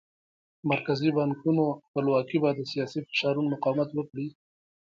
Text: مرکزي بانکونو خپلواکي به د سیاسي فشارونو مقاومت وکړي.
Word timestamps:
مرکزي 0.71 1.09
بانکونو 1.17 1.63
خپلواکي 1.85 2.37
به 2.43 2.49
د 2.53 2.59
سیاسي 2.71 2.99
فشارونو 3.07 3.51
مقاومت 3.53 3.89
وکړي. 3.93 4.27